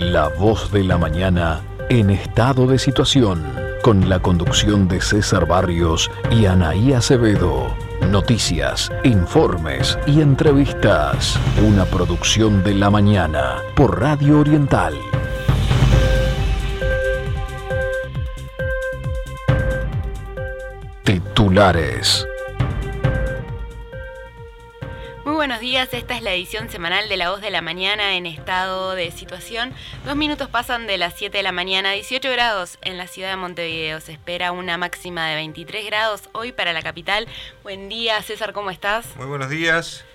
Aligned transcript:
La 0.00 0.28
voz 0.28 0.72
de 0.72 0.82
la 0.82 0.96
mañana 0.96 1.60
en 1.90 2.08
estado 2.08 2.66
de 2.66 2.78
situación, 2.78 3.44
con 3.82 4.08
la 4.08 4.18
conducción 4.18 4.88
de 4.88 4.98
César 4.98 5.46
Barrios 5.46 6.10
y 6.30 6.46
Anaí 6.46 6.94
Acevedo. 6.94 7.76
Noticias, 8.10 8.90
informes 9.04 9.98
y 10.06 10.22
entrevistas. 10.22 11.38
Una 11.68 11.84
producción 11.84 12.64
de 12.64 12.76
la 12.76 12.88
mañana 12.88 13.56
por 13.76 14.00
Radio 14.00 14.40
Oriental. 14.40 14.94
Titulares. 21.04 22.26
Muy 25.24 25.34
buenos 25.34 25.60
días, 25.60 25.92
esta 25.92 26.16
es 26.16 26.22
la 26.22 26.32
edición 26.32 26.70
semanal 26.70 27.10
de 27.10 27.18
La 27.18 27.30
Voz 27.30 27.42
de 27.42 27.50
la 27.50 27.60
Mañana 27.60 28.14
en 28.14 28.24
estado 28.24 28.94
de 28.94 29.10
situación. 29.10 29.74
Dos 30.06 30.16
minutos 30.16 30.48
pasan 30.48 30.86
de 30.86 30.96
las 30.96 31.12
7 31.14 31.36
de 31.36 31.42
la 31.42 31.52
mañana, 31.52 31.92
18 31.92 32.30
grados 32.30 32.78
en 32.80 32.96
la 32.96 33.06
ciudad 33.06 33.28
de 33.28 33.36
Montevideo. 33.36 34.00
Se 34.00 34.12
espera 34.12 34.50
una 34.50 34.78
máxima 34.78 35.28
de 35.28 35.34
23 35.34 35.84
grados 35.84 36.30
hoy 36.32 36.52
para 36.52 36.72
la 36.72 36.80
capital. 36.80 37.28
Buen 37.62 37.90
día, 37.90 38.22
César, 38.22 38.54
¿cómo 38.54 38.70
estás? 38.70 39.14
Muy 39.16 39.26
buenos 39.26 39.50
días. 39.50 40.06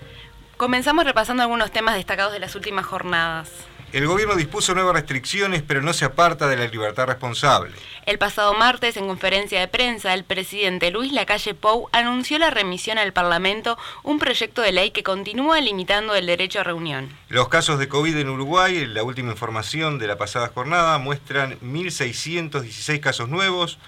Comenzamos 0.56 1.04
repasando 1.04 1.44
algunos 1.44 1.70
temas 1.70 1.94
destacados 1.94 2.32
de 2.32 2.40
las 2.40 2.56
últimas 2.56 2.84
jornadas. 2.84 3.52
El 3.92 4.06
gobierno 4.06 4.34
dispuso 4.34 4.74
nuevas 4.74 4.94
restricciones, 4.94 5.62
pero 5.62 5.80
no 5.80 5.92
se 5.92 6.04
aparta 6.04 6.48
de 6.48 6.56
la 6.56 6.66
libertad 6.66 7.06
responsable. 7.06 7.72
El 8.04 8.18
pasado 8.18 8.52
martes, 8.54 8.96
en 8.96 9.06
conferencia 9.06 9.60
de 9.60 9.68
prensa, 9.68 10.12
el 10.12 10.24
presidente 10.24 10.90
Luis 10.90 11.12
Lacalle 11.12 11.54
Pou 11.54 11.88
anunció 11.92 12.38
la 12.38 12.50
remisión 12.50 12.98
al 12.98 13.12
Parlamento 13.12 13.78
un 14.02 14.18
proyecto 14.18 14.60
de 14.60 14.72
ley 14.72 14.90
que 14.90 15.04
continúa 15.04 15.60
limitando 15.60 16.14
el 16.14 16.26
derecho 16.26 16.60
a 16.60 16.64
reunión. 16.64 17.08
Los 17.28 17.48
casos 17.48 17.78
de 17.78 17.88
COVID 17.88 18.16
en 18.16 18.28
Uruguay, 18.28 18.86
la 18.86 19.04
última 19.04 19.30
información 19.30 19.98
de 19.98 20.08
la 20.08 20.18
pasada 20.18 20.48
jornada, 20.48 20.98
muestran 20.98 21.58
1.616 21.60 23.00
casos 23.00 23.28
nuevos, 23.28 23.78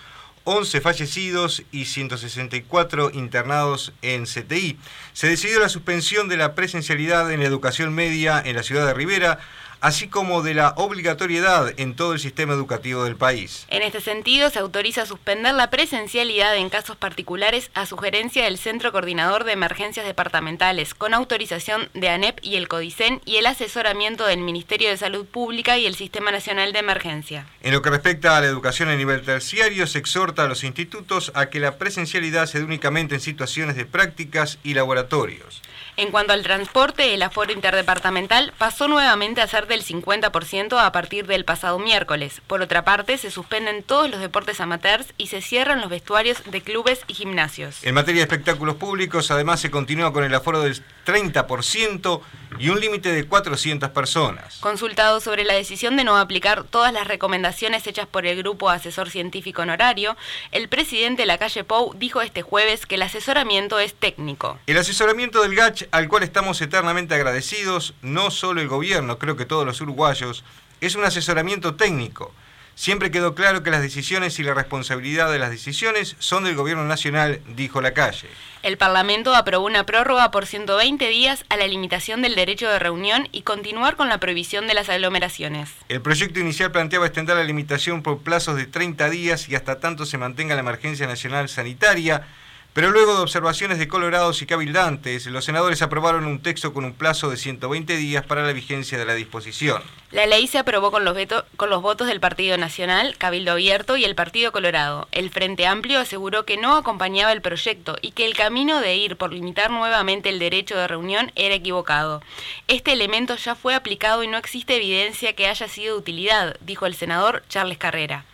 11 0.44 0.80
fallecidos 0.80 1.62
y 1.72 1.84
164 1.84 3.10
internados 3.12 3.92
en 4.00 4.24
CTI. 4.24 4.78
Se 5.12 5.28
decidió 5.28 5.60
la 5.60 5.68
suspensión 5.68 6.28
de 6.28 6.38
la 6.38 6.54
presencialidad 6.54 7.30
en 7.30 7.40
la 7.40 7.46
educación 7.46 7.92
media 7.92 8.40
en 8.42 8.56
la 8.56 8.62
ciudad 8.62 8.86
de 8.86 8.94
Rivera, 8.94 9.40
así 9.80 10.08
como 10.08 10.42
de 10.42 10.54
la 10.54 10.74
obligatoriedad 10.76 11.72
en 11.78 11.94
todo 11.94 12.12
el 12.12 12.20
sistema 12.20 12.54
educativo 12.54 13.04
del 13.04 13.16
país. 13.16 13.66
En 13.68 13.82
este 13.82 14.00
sentido, 14.00 14.50
se 14.50 14.58
autoriza 14.58 15.06
suspender 15.06 15.54
la 15.54 15.70
presencialidad 15.70 16.56
en 16.56 16.70
casos 16.70 16.96
particulares 16.96 17.70
a 17.74 17.86
sugerencia 17.86 18.44
del 18.44 18.58
Centro 18.58 18.92
Coordinador 18.92 19.44
de 19.44 19.52
Emergencias 19.52 20.06
Departamentales, 20.06 20.94
con 20.94 21.14
autorización 21.14 21.88
de 21.94 22.08
ANEP 22.08 22.38
y 22.42 22.56
el 22.56 22.68
CODICEN 22.68 23.20
y 23.24 23.36
el 23.36 23.46
asesoramiento 23.46 24.26
del 24.26 24.40
Ministerio 24.40 24.88
de 24.88 24.96
Salud 24.96 25.26
Pública 25.26 25.78
y 25.78 25.86
el 25.86 25.94
Sistema 25.94 26.30
Nacional 26.30 26.72
de 26.72 26.78
Emergencia. 26.78 27.46
En 27.62 27.72
lo 27.72 27.82
que 27.82 27.90
respecta 27.90 28.36
a 28.36 28.40
la 28.40 28.46
educación 28.46 28.88
a 28.88 28.96
nivel 28.96 29.22
terciario, 29.22 29.86
se 29.86 29.98
exhorta 29.98 30.44
a 30.44 30.48
los 30.48 30.64
institutos 30.64 31.32
a 31.34 31.46
que 31.46 31.60
la 31.60 31.78
presencialidad 31.78 32.46
se 32.46 32.58
dé 32.58 32.64
únicamente 32.64 33.14
en 33.14 33.20
situaciones 33.20 33.76
de 33.76 33.84
prácticas 33.84 34.58
y 34.62 34.74
laboratorios. 34.74 35.62
En 35.98 36.12
cuanto 36.12 36.32
al 36.32 36.44
transporte, 36.44 37.12
el 37.12 37.22
aforo 37.24 37.52
interdepartamental 37.52 38.52
pasó 38.56 38.86
nuevamente 38.86 39.40
a 39.40 39.48
ser 39.48 39.66
del 39.66 39.82
50% 39.82 40.78
a 40.78 40.92
partir 40.92 41.26
del 41.26 41.44
pasado 41.44 41.80
miércoles. 41.80 42.40
Por 42.46 42.62
otra 42.62 42.84
parte, 42.84 43.18
se 43.18 43.32
suspenden 43.32 43.82
todos 43.82 44.08
los 44.08 44.20
deportes 44.20 44.60
amateurs 44.60 45.12
y 45.18 45.26
se 45.26 45.42
cierran 45.42 45.80
los 45.80 45.90
vestuarios 45.90 46.40
de 46.44 46.60
clubes 46.60 47.00
y 47.08 47.14
gimnasios. 47.14 47.82
En 47.82 47.96
materia 47.96 48.20
de 48.20 48.32
espectáculos 48.32 48.76
públicos, 48.76 49.32
además 49.32 49.58
se 49.58 49.72
continúa 49.72 50.12
con 50.12 50.22
el 50.22 50.32
aforo 50.32 50.60
del 50.60 50.80
30% 51.04 52.20
y 52.58 52.68
un 52.70 52.80
límite 52.80 53.12
de 53.12 53.24
400 53.24 53.90
personas. 53.90 54.58
Consultado 54.60 55.20
sobre 55.20 55.44
la 55.44 55.54
decisión 55.54 55.96
de 55.96 56.04
no 56.04 56.16
aplicar 56.16 56.64
todas 56.64 56.92
las 56.92 57.06
recomendaciones 57.06 57.86
hechas 57.86 58.06
por 58.06 58.26
el 58.26 58.38
Grupo 58.38 58.70
Asesor 58.70 59.10
Científico 59.10 59.62
Honorario, 59.62 60.16
el 60.52 60.68
presidente 60.68 61.22
de 61.22 61.26
la 61.26 61.38
calle 61.38 61.64
Pou 61.64 61.94
dijo 61.94 62.20
este 62.20 62.42
jueves 62.42 62.86
que 62.86 62.96
el 62.96 63.02
asesoramiento 63.02 63.78
es 63.78 63.94
técnico. 63.94 64.58
El 64.66 64.78
asesoramiento 64.78 65.42
del 65.42 65.54
GACH, 65.54 65.84
al 65.90 66.08
cual 66.08 66.22
estamos 66.22 66.60
eternamente 66.60 67.14
agradecidos, 67.14 67.94
no 68.02 68.30
solo 68.30 68.60
el 68.60 68.68
gobierno, 68.68 69.18
creo 69.18 69.36
que 69.36 69.44
todos 69.44 69.66
los 69.66 69.80
uruguayos, 69.80 70.44
es 70.80 70.94
un 70.94 71.04
asesoramiento 71.04 71.74
técnico. 71.74 72.32
Siempre 72.78 73.10
quedó 73.10 73.34
claro 73.34 73.64
que 73.64 73.72
las 73.72 73.82
decisiones 73.82 74.38
y 74.38 74.44
la 74.44 74.54
responsabilidad 74.54 75.32
de 75.32 75.40
las 75.40 75.50
decisiones 75.50 76.14
son 76.20 76.44
del 76.44 76.54
gobierno 76.54 76.84
nacional, 76.84 77.40
dijo 77.56 77.80
la 77.80 77.92
calle. 77.92 78.28
El 78.62 78.78
Parlamento 78.78 79.34
aprobó 79.34 79.66
una 79.66 79.84
prórroga 79.84 80.30
por 80.30 80.46
120 80.46 81.08
días 81.08 81.44
a 81.48 81.56
la 81.56 81.66
limitación 81.66 82.22
del 82.22 82.36
derecho 82.36 82.68
de 82.68 82.78
reunión 82.78 83.28
y 83.32 83.42
continuar 83.42 83.96
con 83.96 84.08
la 84.08 84.18
prohibición 84.18 84.68
de 84.68 84.74
las 84.74 84.88
aglomeraciones. 84.90 85.70
El 85.88 86.02
proyecto 86.02 86.38
inicial 86.38 86.70
planteaba 86.70 87.06
extender 87.06 87.34
la 87.34 87.42
limitación 87.42 88.04
por 88.04 88.18
plazos 88.18 88.54
de 88.54 88.66
30 88.66 89.10
días 89.10 89.48
y 89.48 89.56
hasta 89.56 89.80
tanto 89.80 90.06
se 90.06 90.16
mantenga 90.16 90.54
la 90.54 90.60
emergencia 90.60 91.08
nacional 91.08 91.48
sanitaria 91.48 92.28
pero 92.72 92.90
luego 92.90 93.16
de 93.16 93.22
observaciones 93.22 93.78
de 93.78 93.88
colorados 93.88 94.40
y 94.40 94.46
cabildantes, 94.46 95.26
los 95.26 95.44
senadores 95.44 95.82
aprobaron 95.82 96.26
un 96.26 96.40
texto 96.40 96.72
con 96.72 96.84
un 96.84 96.94
plazo 96.94 97.28
de 97.28 97.36
120 97.36 97.96
días 97.96 98.24
para 98.24 98.46
la 98.46 98.52
vigencia 98.52 98.96
de 98.96 99.04
la 99.04 99.14
disposición. 99.14 99.82
La 100.10 100.26
ley 100.26 100.46
se 100.46 100.58
aprobó 100.58 100.90
con 100.90 101.04
los, 101.04 101.16
con 101.56 101.70
los 101.70 101.82
votos 101.82 102.06
del 102.06 102.20
Partido 102.20 102.56
Nacional, 102.56 103.16
Cabildo 103.18 103.52
Abierto 103.52 103.96
y 103.96 104.04
el 104.04 104.14
Partido 104.14 104.52
Colorado. 104.52 105.08
El 105.12 105.30
Frente 105.30 105.66
Amplio 105.66 105.98
aseguró 105.98 106.44
que 106.44 106.56
no 106.56 106.76
acompañaba 106.76 107.32
el 107.32 107.42
proyecto 107.42 107.96
y 108.00 108.12
que 108.12 108.24
el 108.24 108.34
camino 108.34 108.80
de 108.80 108.96
ir 108.96 109.16
por 109.16 109.32
limitar 109.32 109.70
nuevamente 109.70 110.28
el 110.28 110.38
derecho 110.38 110.76
de 110.76 110.88
reunión 110.88 111.32
era 111.34 111.54
equivocado. 111.54 112.22
Este 112.68 112.92
elemento 112.92 113.36
ya 113.36 113.54
fue 113.54 113.74
aplicado 113.74 114.22
y 114.22 114.28
no 114.28 114.38
existe 114.38 114.76
evidencia 114.76 115.34
que 115.34 115.48
haya 115.48 115.68
sido 115.68 115.94
de 115.94 116.00
utilidad, 116.00 116.56
dijo 116.60 116.86
el 116.86 116.94
senador 116.94 117.42
Charles 117.48 117.78
Carrera. 117.78 118.24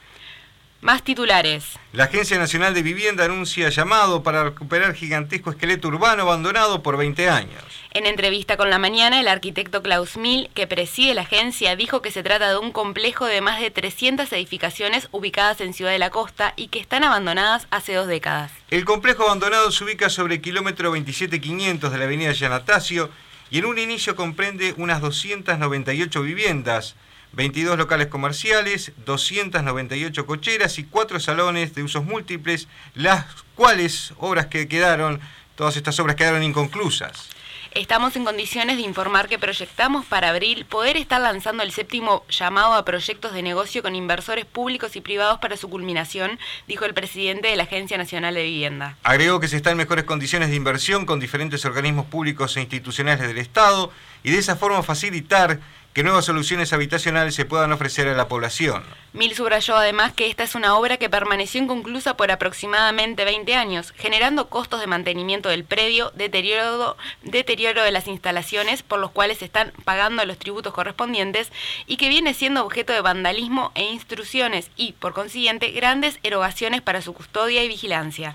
Más 0.85 1.03
titulares. 1.03 1.65
La 1.95 2.05
Agencia 2.05 2.37
Nacional 2.37 2.75
de 2.75 2.83
Vivienda 2.83 3.25
anuncia 3.25 3.71
llamado 3.71 4.23
para 4.23 4.45
recuperar 4.45 4.93
gigantesco 4.93 5.49
esqueleto 5.49 5.89
urbano 5.89 6.25
abandonado 6.25 6.83
por 6.83 6.99
20 6.99 7.27
años. 7.31 7.65
En 7.95 8.05
entrevista 8.05 8.59
con 8.59 8.69
la 8.69 8.79
mañana, 8.79 9.19
el 9.19 9.29
arquitecto 9.29 9.83
Klaus 9.83 10.19
Mill, 10.19 10.51
que 10.53 10.67
preside 10.67 11.15
la 11.15 11.23
agencia, 11.23 11.75
dijo 11.75 12.03
que 12.03 12.11
se 12.11 12.23
trata 12.23 12.51
de 12.51 12.59
un 12.59 12.71
complejo 12.71 13.25
de 13.25 13.41
más 13.41 13.63
de 13.63 13.71
300 13.71 14.31
edificaciones 14.35 15.09
ubicadas 15.11 15.63
en 15.63 15.73
Ciudad 15.73 15.91
de 15.91 15.99
la 15.99 16.11
Costa 16.11 16.53
y 16.55 16.69
que 16.69 16.81
están 16.81 17.03
abandonadas 17.03 17.67
hace 17.71 17.95
dos 17.95 18.07
décadas. 18.07 18.53
El 18.69 18.85
complejo 18.85 19.23
abandonado 19.23 19.71
se 19.71 19.85
ubica 19.85 20.11
sobre 20.11 20.35
el 20.35 20.43
kilómetro 20.43 20.91
27500 20.91 21.93
de 21.93 21.99
la 21.99 22.05
avenida 22.05 22.33
Yanatacio 22.33 23.09
y 23.51 23.57
en 23.57 23.65
un 23.65 23.79
inicio 23.79 24.17
comprende 24.17 24.75
unas 24.77 25.01
298 25.01 26.21
viviendas 26.21 26.95
22 27.35 27.77
locales 27.77 28.09
comerciales, 28.09 28.93
298 29.05 30.27
cocheras 30.27 30.79
y 30.79 30.85
4 30.85 31.21
salones 31.21 31.75
de 31.75 31.83
usos 31.83 32.05
múltiples, 32.05 32.69
las 32.95 33.27
cuales 33.55 34.13
obras 34.19 34.47
que 34.47 34.69
quedaron, 34.69 35.21
todas 35.57 35.77
estas 35.77 35.99
obras 36.01 36.17
quedaron 36.17 36.43
inconclusas. 36.43 37.29
Estamos 37.75 38.15
en 38.15 38.25
condiciones 38.25 38.77
de 38.77 38.85
informar 38.85 39.29
que 39.29 39.37
proyectamos 39.37 40.07
para 40.07 40.29
abril 40.29 40.65
poder 40.65 40.97
estar 40.97 41.21
lanzando 41.21 41.65
el 41.65 41.73
séptimo 41.73 42.25
llamado 42.29 42.75
a 42.75 42.85
proyectos 42.85 43.33
de 43.33 43.43
negocio 43.43 43.83
con 43.83 43.97
inversores 43.97 44.45
públicos 44.45 44.95
y 44.95 45.01
privados 45.01 45.41
para 45.41 45.57
su 45.57 45.69
culminación, 45.69 46.39
dijo 46.69 46.85
el 46.85 46.95
presidente 46.95 47.49
de 47.49 47.57
la 47.57 47.65
Agencia 47.65 47.99
Nacional 47.99 48.37
de 48.37 48.45
Vivienda. 48.45 48.97
Agregó 49.03 49.41
que 49.41 49.49
se 49.49 49.57
está 49.57 49.73
en 49.73 49.79
mejores 49.79 50.05
condiciones 50.05 50.51
de 50.51 50.55
inversión 50.55 51.05
con 51.05 51.19
diferentes 51.19 51.65
organismos 51.65 52.07
públicos 52.07 52.57
e 52.57 52.61
institucionales 52.61 53.27
del 53.27 53.39
Estado 53.39 53.91
y 54.23 54.31
de 54.31 54.39
esa 54.39 54.55
forma 54.55 54.85
facilitar 54.85 55.59
que 55.95 56.03
nuevas 56.03 56.25
soluciones 56.25 56.73
habitacionales 56.73 57.37
se 57.37 57.45
puedan 57.45 57.71
ofrecer 57.71 58.09
a 58.09 58.15
la 58.15 58.27
población. 58.27 58.83
Mil 59.13 59.33
subrayó 59.33 59.77
además 59.77 60.13
que 60.13 60.29
esta 60.29 60.43
es 60.43 60.57
una 60.57 60.77
obra 60.77 60.97
que 60.97 61.09
permaneció 61.09 61.63
inconclusa 61.63 62.17
por 62.17 62.33
aproximadamente 62.33 63.25
20 63.25 63.55
años, 63.55 63.95
generando 63.97 64.49
costos 64.49 64.81
de 64.81 64.89
mantenimiento 64.89 65.49
del 65.49 65.63
predio, 65.63 66.11
deterioro, 66.17 66.97
deterioro 67.23 67.85
de 67.85 67.93
las 67.93 68.09
instalaciones 68.09 68.83
por 68.83 68.99
los 68.99 69.13
cuales 69.13 69.39
se 69.39 69.45
están 69.45 69.73
pagando 69.85 70.25
los 70.27 70.37
tributos 70.37 70.75
correspondientes 70.75 71.53
y 71.87 71.97
que 71.97 72.09
viene 72.09 72.35
siendo 72.35 72.65
objeto 72.65 72.93
de 72.93 73.01
vandalismo 73.01 73.71
e 73.77 73.85
instrucciones 73.85 74.73
y, 74.75 74.93
por 74.95 75.15
consiguiente, 75.15 75.71
grandes 75.71 76.19
erogaciones 76.25 76.83
para 76.83 77.03
su 77.03 77.13
custodia 77.13 77.63
y 77.63 77.69
vigilancia. 77.69 78.35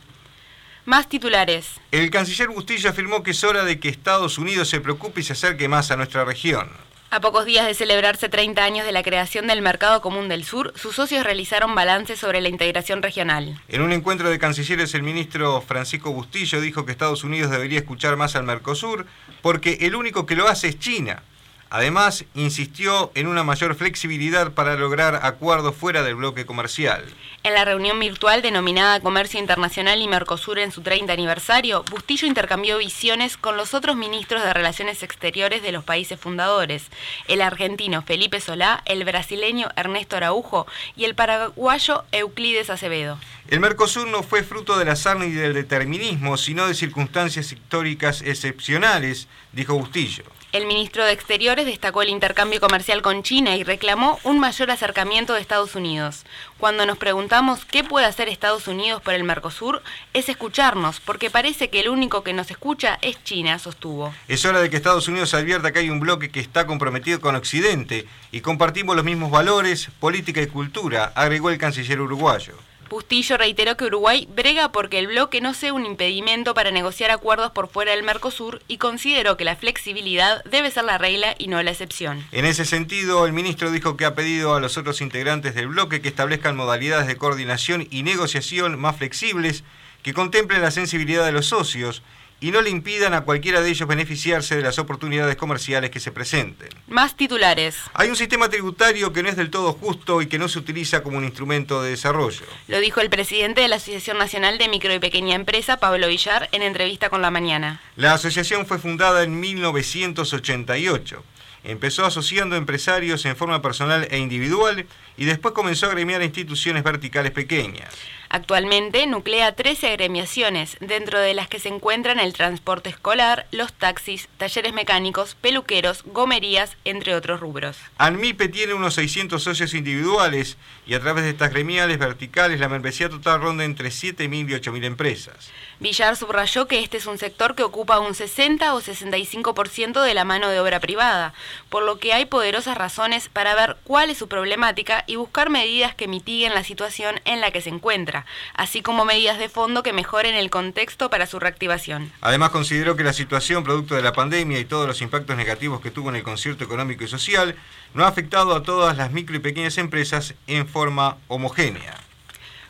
Más 0.86 1.10
titulares. 1.10 1.68
El 1.92 2.10
canciller 2.10 2.48
Bustillo 2.48 2.90
afirmó 2.90 3.22
que 3.22 3.32
es 3.32 3.44
hora 3.44 3.66
de 3.66 3.82
que 3.82 3.90
Estados 3.90 4.38
Unidos 4.38 4.70
se 4.70 4.80
preocupe 4.80 5.20
y 5.20 5.24
se 5.24 5.34
acerque 5.34 5.68
más 5.68 5.92
a 5.92 5.98
nuestra 5.98 6.24
región. 6.24 6.89
A 7.12 7.22
pocos 7.22 7.46
días 7.46 7.66
de 7.66 7.74
celebrarse 7.74 8.30
30 8.30 8.64
años 8.64 8.86
de 8.86 8.92
la 8.92 9.02
creación 9.02 9.48
del 9.48 9.64
Mercado 9.64 10.00
Común 10.00 10.30
del 10.30 10.44
Sur, 10.44 10.74
sus 10.76 10.96
socios 10.96 11.24
realizaron 11.24 11.74
balances 11.74 12.20
sobre 12.20 12.40
la 12.40 12.50
integración 12.50 13.02
regional. 13.02 13.60
En 13.68 13.82
un 13.82 13.92
encuentro 13.94 14.30
de 14.30 14.38
cancilleres, 14.38 14.94
el 14.94 15.02
ministro 15.02 15.60
Francisco 15.62 16.12
Bustillo 16.12 16.62
dijo 16.62 16.86
que 16.86 16.92
Estados 16.92 17.24
Unidos 17.24 17.50
debería 17.50 17.80
escuchar 17.80 18.16
más 18.16 18.36
al 18.36 18.44
Mercosur 18.44 19.08
porque 19.42 19.80
el 19.82 19.96
único 19.96 20.28
que 20.28 20.36
lo 20.36 20.48
hace 20.48 20.68
es 20.68 20.78
China. 20.78 21.24
Además, 21.72 22.26
insistió 22.34 23.12
en 23.14 23.28
una 23.28 23.44
mayor 23.44 23.76
flexibilidad 23.76 24.54
para 24.54 24.76
lograr 24.76 25.20
acuerdos 25.22 25.76
fuera 25.76 26.02
del 26.02 26.16
bloque 26.16 26.46
comercial. 26.46 27.06
En 27.44 27.54
la 27.54 27.64
reunión 27.64 28.00
virtual 28.00 28.42
denominada 28.42 29.00
Comercio 29.00 29.40
Internacional 29.40 30.02
y 30.02 30.08
Mercosur 30.08 30.58
en 30.58 30.72
su 30.72 30.82
30 30.82 31.14
aniversario, 31.14 31.86
Bustillo 31.92 32.28
intercambió 32.28 32.80
visiones 32.80 33.38
con 33.38 33.56
los 33.56 33.76
otros 33.76 33.96
ministros 33.96 34.44
de 34.44 34.54
Relaciones 34.54 35.04
Exteriores 35.04 35.62
de 35.62 35.72
los 35.72 35.84
países 35.84 36.20
fundadores, 36.20 36.88
el 37.28 37.42
argentino 37.42 38.02
Felipe 38.02 38.42
Solá, 38.42 38.82
el 38.86 39.06
brasileño 39.06 39.70
Ernesto 39.76 40.18
Araujo 40.18 40.66
y 40.96 41.06
el 41.06 41.14
paraguayo 41.14 42.04
Euclides 42.12 42.72
Acevedo. 42.72 43.20
El 43.48 43.60
Mercosur 43.60 44.08
no 44.08 44.24
fue 44.24 44.44
fruto 44.44 44.78
del 44.78 44.90
azar 44.90 45.18
ni 45.18 45.32
del 45.32 45.54
determinismo, 45.54 46.36
sino 46.36 46.68
de 46.68 46.74
circunstancias 46.74 47.52
históricas 47.52 48.22
excepcionales, 48.22 49.28
dijo 49.54 49.76
Bustillo. 49.76 50.24
El 50.52 50.66
ministro 50.66 51.06
de 51.06 51.12
Exteriores 51.12 51.68
destacó 51.68 52.02
el 52.02 52.10
intercambio 52.10 52.60
comercial 52.60 53.04
con 53.04 53.22
China 53.22 53.56
y 53.56 53.64
reclamó 53.64 54.18
un 54.24 54.40
mayor 54.40 54.72
acercamiento 54.72 55.36
de 55.36 55.42
Estados 55.42 55.76
Unidos. 55.76 56.26
Cuando 56.58 56.88
nos 56.88 56.98
preguntamos 56.98 57.66
qué 57.66 57.84
puede 57.84 58.08
hacer 58.08 58.30
Estados 58.30 58.68
Unidos 58.68 59.00
por 59.00 59.14
el 59.14 59.24
Mercosur, 59.24 59.84
es 60.12 60.28
escucharnos, 60.28 61.02
porque 61.02 61.30
parece 61.30 61.70
que 61.70 61.82
el 61.82 61.90
único 61.90 62.24
que 62.24 62.34
nos 62.34 62.50
escucha 62.50 62.98
es 63.04 63.24
China, 63.24 63.60
sostuvo. 63.60 64.12
Es 64.28 64.44
hora 64.44 64.60
de 64.60 64.72
que 64.72 64.78
Estados 64.78 65.08
Unidos 65.08 65.36
advierta 65.36 65.72
que 65.72 65.80
hay 65.80 65.92
un 65.92 66.00
bloque 66.00 66.32
que 66.32 66.40
está 66.40 66.66
comprometido 66.66 67.22
con 67.22 67.36
Occidente 67.36 68.08
y 68.32 68.42
compartimos 68.42 68.96
los 68.96 69.06
mismos 69.06 69.30
valores, 69.30 69.90
política 70.00 70.42
y 70.42 70.48
cultura, 70.48 71.12
agregó 71.14 71.52
el 71.52 71.60
canciller 71.60 72.02
uruguayo. 72.02 72.56
Bustillo 72.90 73.38
reiteró 73.38 73.78
que 73.78 73.86
Uruguay 73.86 74.28
brega 74.36 74.72
porque 74.72 74.98
el 74.98 75.08
bloque 75.08 75.42
no 75.42 75.54
sea 75.54 75.74
un 75.74 75.86
impedimento 75.86 76.54
para 76.56 76.72
negociar 76.72 77.12
acuerdos 77.12 77.52
por 77.52 77.70
fuera 77.70 77.92
del 77.92 78.04
Mercosur 78.04 78.62
y 78.68 78.78
consideró 78.78 79.38
que 79.38 79.46
la 79.46 79.56
flexibilidad 79.56 80.44
debe 80.46 80.72
ser 80.72 80.86
la 80.86 80.98
regla 80.98 81.36
y 81.38 81.48
no 81.48 81.62
la 81.62 81.72
excepción. 81.72 82.26
En 82.32 82.46
ese 82.46 82.66
sentido, 82.66 83.28
el 83.28 83.34
ministro 83.34 83.72
dijo 83.72 83.96
que 83.96 84.06
ha 84.06 84.16
pedido 84.16 84.56
a 84.56 84.60
los 84.60 84.78
otros 84.78 85.02
integrantes 85.02 85.54
del 85.54 85.68
bloque 85.68 86.02
que 86.02 86.10
establezcan 86.10 86.56
modalidades 86.56 87.08
de 87.08 87.18
coordinación 87.18 87.88
y 87.92 88.02
negociación 88.02 88.80
más 88.80 88.98
flexibles 88.98 89.64
que 90.02 90.14
contemplen 90.14 90.62
la 90.62 90.72
sensibilidad 90.72 91.26
de 91.26 91.32
los 91.32 91.46
socios 91.46 92.02
y 92.42 92.52
no 92.52 92.62
le 92.62 92.70
impidan 92.70 93.14
a 93.14 93.22
cualquiera 93.22 93.62
de 93.62 93.70
ellos 93.70 93.88
beneficiarse 93.88 94.56
de 94.56 94.62
las 94.62 94.80
oportunidades 94.80 95.36
comerciales 95.36 95.90
que 95.90 96.00
se 96.00 96.12
presenten. 96.12 96.70
Más 96.88 97.16
titulares. 97.16 97.76
Hay 97.94 98.10
un 98.10 98.16
sistema 98.16 98.50
tributario 98.50 99.12
que 99.12 99.24
no 99.24 99.30
es 99.30 99.36
del 99.36 99.50
todo 99.50 99.74
justo 99.74 100.22
y 100.22 100.28
que 100.28 100.40
no 100.40 100.48
se 100.48 100.60
utiliza 100.60 101.04
como 101.04 101.18
un 101.18 101.26
instrumento 101.26 101.82
de 101.82 101.92
desarrollo. 101.92 102.46
Lo 102.68 102.80
dijo 102.80 103.02
el 103.02 103.10
presidente 103.10 103.62
de 103.62 103.68
la 103.68 103.76
Asociación 103.76 104.18
Nacional 104.18 104.58
de 104.58 104.68
Micro 104.70 104.94
y 104.94 105.00
Pequeña 105.00 105.36
Empresa, 105.36 105.78
Pablo 105.78 106.08
Villar, 106.08 106.50
en 106.52 106.62
entrevista 106.62 107.10
con 107.10 107.22
La 107.22 107.32
Mañana. 107.32 107.82
La 107.96 108.14
asociación 108.14 108.66
fue 108.66 108.80
fundada 108.80 109.24
en 109.24 109.40
1988. 109.40 111.24
Empezó 111.64 112.06
asociando 112.06 112.56
empresarios 112.56 113.26
en 113.26 113.36
forma 113.36 113.62
personal 113.62 114.08
e 114.10 114.18
individual 114.18 114.86
y 115.18 115.26
después 115.26 115.54
comenzó 115.54 115.88
a 115.88 115.90
gremiar 115.90 116.22
a 116.22 116.26
instituciones 116.26 116.84
verticales 116.84 117.32
pequeñas. 117.32 117.94
Actualmente 118.32 119.08
nuclea 119.08 119.56
13 119.56 119.90
agremiaciones, 119.90 120.78
dentro 120.82 121.20
de 121.20 121.34
las 121.34 121.48
que 121.48 121.60
se 121.60 121.70
encuentran 121.70 122.20
el 122.20 122.34
transporte 122.34 122.90
escolar, 122.90 123.48
los 123.52 123.74
taxis, 123.74 124.30
talleres 124.38 124.72
mecánicos, 124.72 125.34
peluqueros, 125.34 126.04
gomerías, 126.06 126.78
entre 126.86 127.16
otros 127.16 127.40
rubros. 127.40 127.78
ANMIPE 127.98 128.50
tiene 128.50 128.76
unos 128.76 128.94
600 128.94 129.42
socios 129.42 129.74
individuales 129.74 130.58
y 130.86 130.94
a 130.94 131.00
través 131.00 131.24
de 131.24 131.32
estas 131.32 131.50
gremiales 131.50 131.98
verticales 131.98 132.60
la 132.60 132.70
membresía 132.70 133.10
total 133.10 133.42
ronda 133.42 133.64
entre 133.64 133.90
7.000 133.90 134.50
y 134.50 134.54
8.000 134.54 134.86
empresas. 134.86 135.50
Villar 135.80 136.16
subrayó 136.16 136.68
que 136.68 136.80
este 136.80 136.98
es 136.98 137.06
un 137.06 137.18
sector 137.18 137.56
que 137.56 137.64
ocupa 137.64 138.00
un 138.00 138.14
60 138.14 138.76
o 138.76 138.82
65% 138.82 140.04
de 140.04 140.14
la 140.14 140.26
mano 140.26 140.50
de 140.50 140.60
obra 140.60 140.80
privada, 140.80 141.34
por 141.70 141.84
lo 141.84 142.00
que 142.00 142.14
hay 142.14 142.26
poderosas 142.26 142.78
razones 142.78 143.30
para 143.30 143.56
ver 143.56 143.78
cuál 143.86 144.10
es 144.10 144.18
su 144.18 144.28
problemática 144.28 145.04
y 145.08 145.16
buscar 145.16 145.50
medidas 145.50 145.96
que 145.96 146.08
mitiguen 146.08 146.54
la 146.54 146.64
situación 146.64 147.22
en 147.24 147.40
la 147.40 147.52
que 147.52 147.62
se 147.62 147.70
encuentra, 147.70 148.19
así 148.54 148.82
como 148.82 149.06
medidas 149.06 149.38
de 149.38 149.50
fondo 149.50 149.84
que 149.84 149.94
mejoren 149.94 150.36
el 150.36 150.50
contexto 150.50 151.10
para 151.10 151.26
su 151.26 151.40
reactivación. 151.40 152.12
Además, 152.22 152.50
consideró 152.50 152.96
que 152.96 153.04
la 153.04 153.14
situación 153.14 153.64
producto 153.64 153.96
de 153.96 154.02
la 154.02 154.14
pandemia 154.14 154.60
y 154.60 154.66
todos 154.66 154.88
los 154.88 155.02
impactos 155.02 155.38
negativos 155.38 155.82
que 155.82 155.92
tuvo 155.92 156.10
en 156.10 156.16
el 156.16 156.24
concierto 156.24 156.64
económico 156.64 157.04
y 157.04 157.08
social 157.08 157.56
no 157.94 158.04
ha 158.04 158.08
afectado 158.08 158.56
a 158.56 158.64
todas 158.64 158.98
las 158.98 159.12
micro 159.12 159.36
y 159.36 159.40
pequeñas 159.40 159.78
empresas 159.78 160.34
en 160.48 160.68
forma 160.68 161.18
homogénea. 161.28 161.96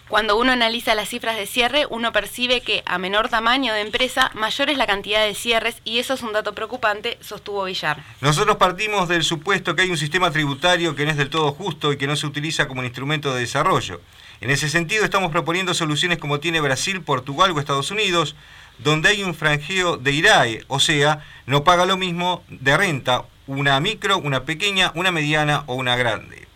Cuando 0.09 0.39
uno 0.39 0.51
analiza 0.51 0.95
las 0.95 1.07
cifras 1.07 1.37
de 1.37 1.45
cierre, 1.45 1.85
uno 1.87 2.11
percibe 2.11 2.61
que 2.61 2.81
a 2.87 2.97
menor 2.97 3.29
tamaño 3.29 3.73
de 3.73 3.81
empresa, 3.81 4.31
mayor 4.33 4.71
es 4.71 4.77
la 4.79 4.87
cantidad 4.87 5.23
de 5.23 5.35
cierres 5.35 5.75
y 5.85 5.99
eso 5.99 6.15
es 6.15 6.23
un 6.23 6.33
dato 6.33 6.55
preocupante, 6.55 7.19
sostuvo 7.21 7.63
Villar. 7.63 8.03
Nosotros 8.19 8.57
partimos 8.57 9.07
del 9.07 9.23
supuesto 9.23 9.75
que 9.75 9.83
hay 9.83 9.91
un 9.91 9.97
sistema 9.97 10.31
tributario 10.31 10.95
que 10.95 11.05
no 11.05 11.11
es 11.11 11.17
del 11.17 11.29
todo 11.29 11.51
justo 11.51 11.93
y 11.93 11.97
que 11.97 12.07
no 12.07 12.15
se 12.15 12.25
utiliza 12.25 12.67
como 12.67 12.79
un 12.79 12.87
instrumento 12.87 13.35
de 13.35 13.41
desarrollo. 13.41 14.01
En 14.41 14.49
ese 14.49 14.69
sentido 14.69 15.03
estamos 15.03 15.31
proponiendo 15.31 15.73
soluciones 15.73 16.17
como 16.17 16.39
tiene 16.39 16.61
Brasil, 16.61 17.01
Portugal 17.01 17.51
o 17.51 17.59
Estados 17.59 17.91
Unidos, 17.91 18.35
donde 18.77 19.09
hay 19.09 19.23
un 19.23 19.35
franjeo 19.35 19.97
de 19.97 20.13
IRAE, 20.13 20.63
o 20.67 20.79
sea, 20.79 21.25
no 21.45 21.63
paga 21.63 21.85
lo 21.85 21.97
mismo 21.97 22.43
de 22.47 22.77
renta 22.77 23.25
una 23.49 23.79
micro, 23.79 24.19
una 24.19 24.45
pequeña, 24.45 24.91
una 24.95 25.11
mediana 25.11 25.63
o 25.65 25.73
una 25.73 25.95
grande. 25.95 26.47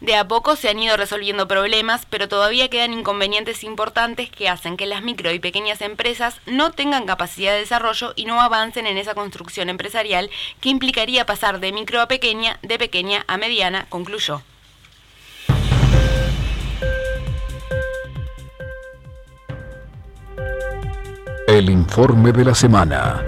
De 0.00 0.16
a 0.16 0.28
poco 0.28 0.54
se 0.54 0.68
han 0.68 0.78
ido 0.78 0.96
resolviendo 0.96 1.48
problemas, 1.48 2.06
pero 2.08 2.28
todavía 2.28 2.68
quedan 2.68 2.92
inconvenientes 2.92 3.64
importantes 3.64 4.30
que 4.30 4.48
hacen 4.48 4.76
que 4.76 4.86
las 4.86 5.02
micro 5.02 5.32
y 5.32 5.38
pequeñas 5.38 5.80
empresas 5.80 6.40
no 6.46 6.72
tengan 6.72 7.06
capacidad 7.06 7.52
de 7.52 7.60
desarrollo 7.60 8.12
y 8.14 8.26
no 8.26 8.40
avancen 8.40 8.86
en 8.86 8.98
esa 8.98 9.14
construcción 9.14 9.68
empresarial 9.68 10.30
que 10.60 10.68
implicaría 10.68 11.26
pasar 11.26 11.58
de 11.58 11.72
micro 11.72 12.00
a 12.00 12.08
pequeña, 12.08 12.58
de 12.62 12.78
pequeña 12.78 13.24
a 13.26 13.36
mediana, 13.38 13.86
concluyó. 13.88 14.42
El 21.54 21.70
informe 21.70 22.32
de 22.32 22.44
la 22.44 22.52
semana. 22.52 23.24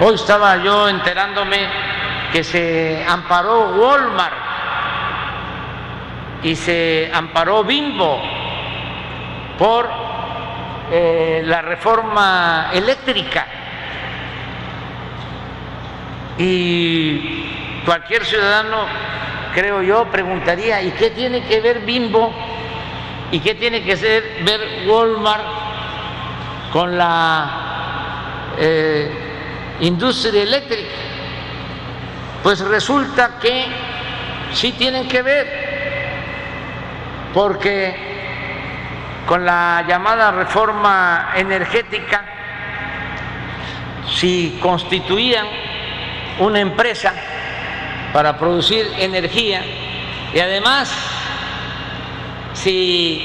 Hoy 0.00 0.14
estaba 0.14 0.64
yo 0.64 0.88
enterándome 0.88 1.68
que 2.32 2.44
se 2.44 3.04
amparó 3.06 3.76
Walmart 3.76 4.34
y 6.44 6.56
se 6.56 7.10
amparó 7.12 7.62
Bimbo 7.62 8.22
por 9.58 10.09
eh, 10.90 11.42
la 11.44 11.62
reforma 11.62 12.70
eléctrica. 12.72 13.46
Y 16.36 17.82
cualquier 17.84 18.24
ciudadano 18.24 18.86
creo 19.54 19.82
yo, 19.82 20.10
preguntaría, 20.10 20.82
¿y 20.82 20.90
qué 20.92 21.10
tiene 21.10 21.42
que 21.44 21.60
ver 21.60 21.80
Bimbo 21.80 22.32
y 23.30 23.38
qué 23.40 23.54
tiene 23.54 23.84
que 23.84 23.96
ser, 23.96 24.42
ver 24.44 24.60
Walmart 24.88 25.44
con 26.72 26.96
la 26.98 28.52
eh, 28.58 29.10
industria 29.80 30.42
eléctrica? 30.42 30.90
Pues 32.42 32.60
resulta 32.60 33.38
que 33.40 33.66
sí 34.52 34.72
tienen 34.72 35.06
que 35.06 35.22
ver, 35.22 35.46
porque 37.32 38.09
con 39.26 39.44
la 39.44 39.84
llamada 39.86 40.32
reforma 40.32 41.32
energética, 41.36 42.24
si 44.14 44.58
constituían 44.60 45.46
una 46.38 46.60
empresa 46.60 47.12
para 48.12 48.36
producir 48.38 48.86
energía 48.98 49.62
y 50.34 50.40
además 50.40 50.92
si 52.54 53.20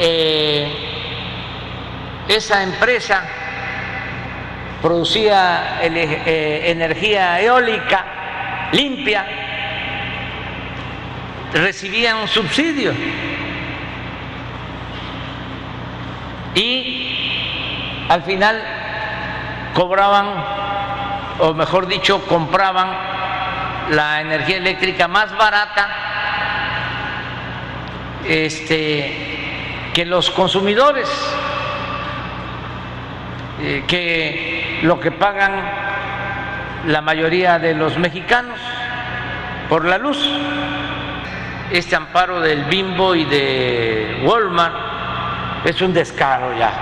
eh, 0.00 0.68
esa 2.28 2.62
empresa 2.62 3.24
producía 4.80 5.80
eh, 5.82 6.62
energía 6.70 7.40
eólica 7.40 8.04
limpia, 8.72 9.26
recibían 11.52 12.18
un 12.18 12.28
y 16.54 18.06
al 18.08 18.22
final 18.22 18.62
cobraban, 19.74 20.26
o 21.40 21.54
mejor 21.54 21.86
dicho, 21.86 22.24
compraban 22.26 22.90
la 23.90 24.20
energía 24.20 24.56
eléctrica 24.56 25.08
más 25.08 25.36
barata 25.36 25.88
este, 28.26 29.90
que 29.94 30.04
los 30.04 30.30
consumidores, 30.30 31.08
eh, 33.60 33.84
que 33.86 34.80
lo 34.82 35.00
que 35.00 35.10
pagan 35.10 35.52
la 36.86 37.00
mayoría 37.00 37.58
de 37.58 37.74
los 37.74 37.98
mexicanos 37.98 38.58
por 39.68 39.84
la 39.84 39.98
luz. 39.98 40.18
Este 41.70 41.96
amparo 41.96 42.40
del 42.40 42.64
Bimbo 42.64 43.14
y 43.14 43.24
de 43.24 44.22
Walmart 44.24 44.87
es 45.64 45.80
un 45.80 45.92
descaro 45.92 46.56
ya. 46.56 46.72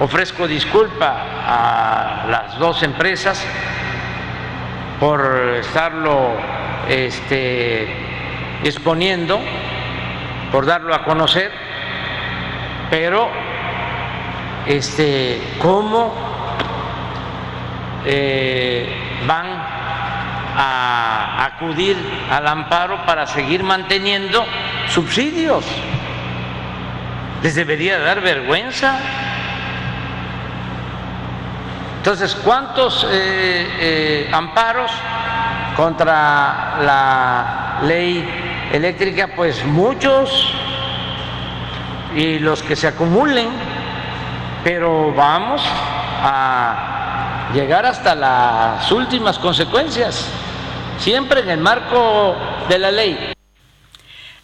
Ofrezco 0.00 0.46
disculpa 0.46 1.24
a 1.46 2.26
las 2.28 2.58
dos 2.58 2.82
empresas 2.82 3.44
por 4.98 5.20
estarlo 5.60 6.32
este, 6.88 7.88
exponiendo, 8.64 9.40
por 10.50 10.64
darlo 10.66 10.94
a 10.94 11.04
conocer, 11.04 11.52
pero 12.90 13.28
este, 14.66 15.40
¿cómo 15.60 16.12
eh, 18.04 18.88
van 19.26 19.46
a 20.56 21.44
acudir 21.44 21.96
al 22.30 22.46
amparo 22.46 23.04
para 23.06 23.26
seguir 23.26 23.62
manteniendo 23.62 24.44
subsidios. 24.88 25.64
Les 27.42 27.54
debería 27.54 27.98
dar 27.98 28.20
vergüenza. 28.20 28.98
Entonces, 31.98 32.34
¿cuántos 32.34 33.06
eh, 33.10 33.68
eh, 33.80 34.30
amparos 34.32 34.90
contra 35.76 36.78
la 36.82 37.78
ley 37.82 38.26
eléctrica? 38.72 39.28
Pues 39.36 39.64
muchos, 39.64 40.52
y 42.14 42.38
los 42.38 42.62
que 42.62 42.76
se 42.76 42.88
acumulen, 42.88 43.48
pero 44.64 45.12
vamos 45.14 45.62
a 46.22 47.50
llegar 47.54 47.86
hasta 47.86 48.14
las 48.14 48.90
últimas 48.92 49.38
consecuencias 49.38 50.28
siempre 50.98 51.40
en 51.40 51.50
el 51.50 51.60
marco 51.60 52.36
de 52.68 52.78
la 52.78 52.90
ley. 52.90 53.32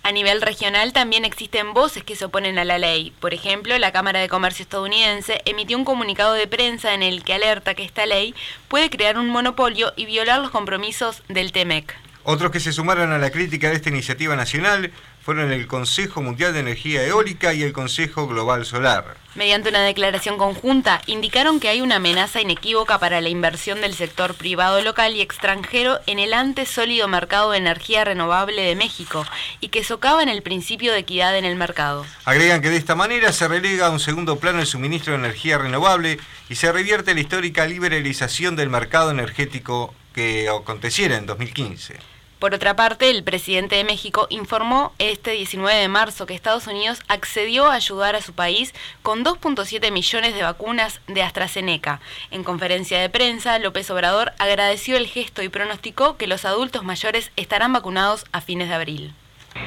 A 0.06 0.12
nivel 0.12 0.40
regional 0.40 0.92
también 0.92 1.24
existen 1.24 1.74
voces 1.74 2.04
que 2.04 2.14
se 2.14 2.26
oponen 2.26 2.60
a 2.60 2.64
la 2.64 2.78
ley. 2.78 3.12
Por 3.18 3.34
ejemplo, 3.34 3.76
la 3.76 3.90
Cámara 3.90 4.20
de 4.20 4.28
Comercio 4.28 4.62
estadounidense 4.62 5.42
emitió 5.46 5.76
un 5.76 5.84
comunicado 5.84 6.34
de 6.34 6.46
prensa 6.46 6.94
en 6.94 7.02
el 7.02 7.24
que 7.24 7.34
alerta 7.34 7.74
que 7.74 7.82
esta 7.82 8.06
ley 8.06 8.32
puede 8.68 8.88
crear 8.88 9.18
un 9.18 9.28
monopolio 9.28 9.92
y 9.96 10.06
violar 10.06 10.40
los 10.40 10.52
compromisos 10.52 11.24
del 11.28 11.50
TEMEC. 11.50 11.96
Otros 12.22 12.52
que 12.52 12.60
se 12.60 12.72
sumaron 12.72 13.10
a 13.10 13.18
la 13.18 13.30
crítica 13.30 13.68
de 13.68 13.74
esta 13.74 13.88
iniciativa 13.88 14.36
nacional 14.36 14.92
fueron 15.26 15.50
el 15.50 15.66
Consejo 15.66 16.22
Mundial 16.22 16.52
de 16.52 16.60
Energía 16.60 17.04
Eólica 17.04 17.52
y 17.52 17.64
el 17.64 17.72
Consejo 17.72 18.28
Global 18.28 18.64
Solar. 18.64 19.16
Mediante 19.34 19.70
una 19.70 19.82
declaración 19.82 20.38
conjunta, 20.38 21.02
indicaron 21.06 21.58
que 21.58 21.68
hay 21.68 21.80
una 21.80 21.96
amenaza 21.96 22.40
inequívoca 22.40 23.00
para 23.00 23.20
la 23.20 23.28
inversión 23.28 23.80
del 23.80 23.94
sector 23.94 24.36
privado 24.36 24.80
local 24.82 25.16
y 25.16 25.22
extranjero 25.22 25.98
en 26.06 26.20
el 26.20 26.32
antes 26.32 26.68
sólido 26.68 27.08
mercado 27.08 27.50
de 27.50 27.58
energía 27.58 28.04
renovable 28.04 28.62
de 28.62 28.76
México 28.76 29.26
y 29.60 29.70
que 29.70 29.82
socavan 29.82 30.28
el 30.28 30.42
principio 30.42 30.92
de 30.92 31.00
equidad 31.00 31.36
en 31.36 31.44
el 31.44 31.56
mercado. 31.56 32.06
Agregan 32.24 32.62
que 32.62 32.70
de 32.70 32.76
esta 32.76 32.94
manera 32.94 33.32
se 33.32 33.48
relega 33.48 33.88
a 33.88 33.90
un 33.90 33.98
segundo 33.98 34.38
plano 34.38 34.60
el 34.60 34.66
suministro 34.68 35.14
de 35.14 35.18
energía 35.18 35.58
renovable 35.58 36.20
y 36.48 36.54
se 36.54 36.70
revierte 36.70 37.14
la 37.14 37.20
histórica 37.20 37.66
liberalización 37.66 38.54
del 38.54 38.70
mercado 38.70 39.10
energético 39.10 39.92
que 40.14 40.48
aconteciera 40.48 41.16
en 41.16 41.26
2015. 41.26 42.15
Por 42.38 42.52
otra 42.52 42.76
parte, 42.76 43.08
el 43.08 43.24
presidente 43.24 43.76
de 43.76 43.84
México 43.84 44.26
informó 44.28 44.92
este 44.98 45.30
19 45.30 45.74
de 45.74 45.88
marzo 45.88 46.26
que 46.26 46.34
Estados 46.34 46.66
Unidos 46.66 47.00
accedió 47.08 47.66
a 47.66 47.74
ayudar 47.74 48.14
a 48.14 48.20
su 48.20 48.34
país 48.34 48.74
con 49.02 49.24
2.7 49.24 49.90
millones 49.90 50.34
de 50.34 50.42
vacunas 50.42 51.00
de 51.06 51.22
AstraZeneca. 51.22 52.00
En 52.30 52.44
conferencia 52.44 53.00
de 53.00 53.08
prensa, 53.08 53.58
López 53.58 53.90
Obrador 53.90 54.34
agradeció 54.38 54.98
el 54.98 55.06
gesto 55.06 55.42
y 55.42 55.48
pronosticó 55.48 56.18
que 56.18 56.26
los 56.26 56.44
adultos 56.44 56.84
mayores 56.84 57.30
estarán 57.36 57.72
vacunados 57.72 58.26
a 58.32 58.42
fines 58.42 58.68
de 58.68 58.74
abril. 58.74 59.14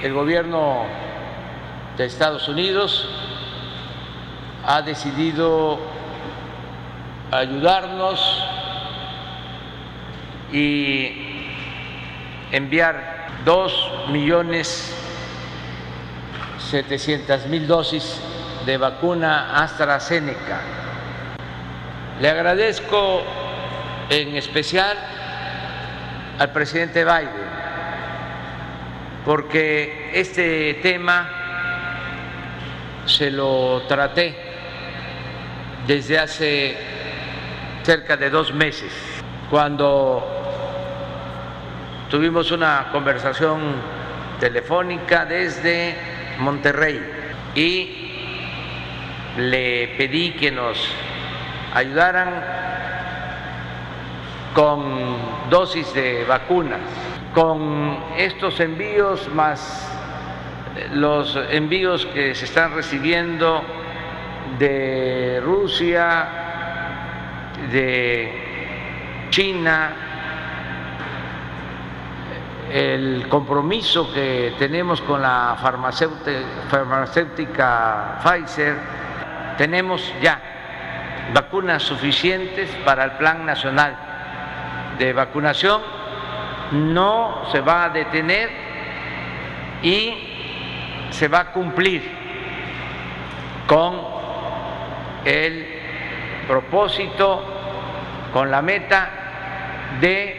El 0.03 0.13
gobierno 0.13 0.85
de 1.97 2.05
Estados 2.05 2.47
Unidos 2.47 3.09
ha 4.63 4.83
decidido 4.83 5.79
ayudarnos 7.31 8.43
y 10.53 11.28
enviar 12.51 13.41
dos 13.45 13.73
millones 14.09 14.93
setecientas 16.69 17.47
mil 17.47 17.67
dosis 17.67 18.19
de 18.65 18.77
vacuna 18.77 19.61
AstraZeneca. 19.63 20.61
Le 22.19 22.29
agradezco 22.29 23.23
en 24.09 24.35
especial 24.35 24.97
al 26.37 26.51
presidente 26.51 27.03
Biden 27.03 27.49
porque 29.25 30.11
este 30.13 30.75
tema 30.75 31.29
se 33.05 33.31
lo 33.31 33.83
traté 33.87 34.35
desde 35.87 36.19
hace 36.19 36.77
cerca 37.83 38.17
de 38.17 38.29
dos 38.29 38.53
meses, 38.53 38.91
cuando 39.49 40.38
Tuvimos 42.09 42.49
una 42.49 42.87
conversación 42.91 43.59
telefónica 44.39 45.25
desde 45.25 45.95
Monterrey 46.39 46.99
y 47.53 48.11
le 49.37 49.89
pedí 49.89 50.31
que 50.31 50.49
nos 50.49 50.91
ayudaran 51.71 52.43
con 54.55 55.17
dosis 55.51 55.93
de 55.93 56.25
vacunas, 56.25 56.79
con 57.35 57.99
estos 58.17 58.59
envíos 58.59 59.31
más 59.31 59.85
los 60.93 61.37
envíos 61.51 62.07
que 62.07 62.33
se 62.33 62.45
están 62.45 62.73
recibiendo 62.73 63.63
de 64.57 65.41
Rusia, 65.43 66.27
de 67.71 69.27
China, 69.29 70.08
el 72.71 73.27
compromiso 73.29 74.11
que 74.13 74.53
tenemos 74.59 75.01
con 75.01 75.21
la 75.21 75.57
farmacéutica 76.69 78.19
Pfizer, 78.23 78.75
tenemos 79.57 80.13
ya 80.21 80.39
vacunas 81.33 81.83
suficientes 81.83 82.69
para 82.85 83.03
el 83.05 83.11
Plan 83.13 83.45
Nacional 83.45 83.95
de 84.97 85.13
Vacunación, 85.13 85.81
no 86.71 87.43
se 87.51 87.61
va 87.61 87.85
a 87.85 87.89
detener 87.89 88.49
y 89.81 90.13
se 91.09 91.27
va 91.27 91.39
a 91.39 91.51
cumplir 91.51 92.17
con 93.65 93.99
el 95.25 95.67
propósito, 96.47 97.43
con 98.31 98.51
la 98.51 98.61
meta 98.61 99.09
de 99.99 100.38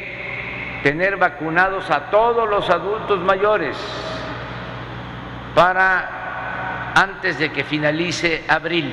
tener 0.82 1.16
vacunados 1.16 1.90
a 1.90 2.10
todos 2.10 2.49
los 2.49 2.68
adultos 2.70 3.20
mayores 3.20 3.76
para 5.54 6.92
antes 6.94 7.38
de 7.38 7.50
que 7.52 7.64
finalice 7.64 8.44
abril. 8.49 8.92